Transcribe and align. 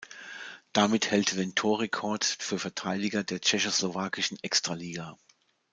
Damit 0.73 1.11
hält 1.11 1.29
er 1.31 1.37
den 1.37 1.53
Torrekord 1.53 2.25
für 2.25 2.57
Verteidiger 2.57 3.23
der 3.23 3.39
tschechoslowakischen 3.39 4.39
Extraliga. 4.41 5.15